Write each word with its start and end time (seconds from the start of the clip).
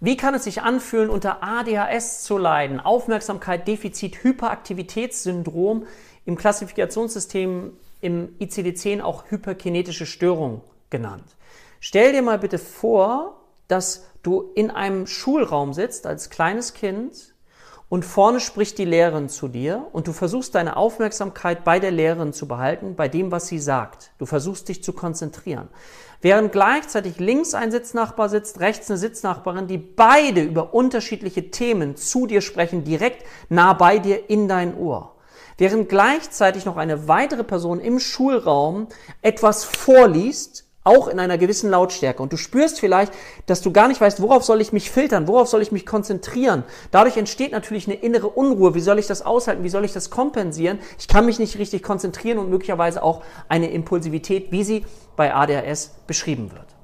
Wie 0.00 0.16
kann 0.16 0.34
es 0.34 0.44
sich 0.44 0.62
anfühlen, 0.62 1.10
unter 1.10 1.42
ADHS 1.42 2.22
zu 2.22 2.38
leiden? 2.38 2.80
Aufmerksamkeit, 2.80 3.68
Defizit, 3.68 4.24
Hyperaktivitätssyndrom, 4.24 5.86
im 6.24 6.36
Klassifikationssystem 6.36 7.72
im 8.00 8.28
ICD-10 8.40 9.02
auch 9.02 9.24
hyperkinetische 9.30 10.06
Störung 10.06 10.62
genannt. 10.88 11.36
Stell 11.80 12.12
dir 12.12 12.22
mal 12.22 12.38
bitte 12.38 12.58
vor, 12.58 13.42
dass 13.68 14.06
du 14.22 14.50
in 14.54 14.70
einem 14.70 15.06
Schulraum 15.06 15.74
sitzt 15.74 16.06
als 16.06 16.30
kleines 16.30 16.72
Kind 16.72 17.34
und 17.90 18.04
vorne 18.04 18.38
spricht 18.38 18.78
die 18.78 18.84
Lehrerin 18.84 19.28
zu 19.28 19.48
dir 19.48 19.88
und 19.92 20.06
du 20.06 20.12
versuchst 20.12 20.54
deine 20.54 20.76
Aufmerksamkeit 20.76 21.64
bei 21.64 21.80
der 21.80 21.90
Lehrerin 21.90 22.32
zu 22.32 22.46
behalten, 22.46 22.94
bei 22.94 23.08
dem, 23.08 23.32
was 23.32 23.48
sie 23.48 23.58
sagt. 23.58 24.12
Du 24.16 24.26
versuchst 24.26 24.68
dich 24.68 24.82
zu 24.82 24.92
konzentrieren. 24.92 25.68
Während 26.22 26.52
gleichzeitig 26.52 27.18
links 27.18 27.52
ein 27.52 27.72
Sitznachbar 27.72 28.28
sitzt, 28.28 28.60
rechts 28.60 28.88
eine 28.88 28.98
Sitznachbarin, 28.98 29.66
die 29.66 29.78
beide 29.78 30.40
über 30.40 30.72
unterschiedliche 30.72 31.50
Themen 31.50 31.96
zu 31.96 32.28
dir 32.28 32.42
sprechen, 32.42 32.84
direkt 32.84 33.26
nah 33.48 33.72
bei 33.72 33.98
dir 33.98 34.30
in 34.30 34.46
dein 34.46 34.76
Ohr. 34.76 35.16
Während 35.58 35.88
gleichzeitig 35.88 36.66
noch 36.66 36.76
eine 36.76 37.08
weitere 37.08 37.42
Person 37.42 37.80
im 37.80 37.98
Schulraum 37.98 38.86
etwas 39.20 39.64
vorliest, 39.64 40.69
auch 40.84 41.08
in 41.08 41.20
einer 41.20 41.38
gewissen 41.38 41.70
Lautstärke. 41.70 42.22
Und 42.22 42.32
du 42.32 42.36
spürst 42.36 42.80
vielleicht, 42.80 43.12
dass 43.46 43.60
du 43.60 43.72
gar 43.72 43.88
nicht 43.88 44.00
weißt, 44.00 44.22
worauf 44.22 44.44
soll 44.44 44.60
ich 44.60 44.72
mich 44.72 44.90
filtern, 44.90 45.28
worauf 45.28 45.48
soll 45.48 45.62
ich 45.62 45.72
mich 45.72 45.84
konzentrieren. 45.84 46.64
Dadurch 46.90 47.16
entsteht 47.16 47.52
natürlich 47.52 47.86
eine 47.86 47.96
innere 47.96 48.28
Unruhe. 48.28 48.74
Wie 48.74 48.80
soll 48.80 48.98
ich 48.98 49.06
das 49.06 49.22
aushalten? 49.22 49.62
Wie 49.62 49.68
soll 49.68 49.84
ich 49.84 49.92
das 49.92 50.10
kompensieren? 50.10 50.78
Ich 50.98 51.08
kann 51.08 51.26
mich 51.26 51.38
nicht 51.38 51.58
richtig 51.58 51.82
konzentrieren 51.82 52.38
und 52.38 52.50
möglicherweise 52.50 53.02
auch 53.02 53.22
eine 53.48 53.70
Impulsivität, 53.70 54.52
wie 54.52 54.64
sie 54.64 54.84
bei 55.16 55.34
ADHS 55.34 55.92
beschrieben 56.06 56.50
wird. 56.52 56.79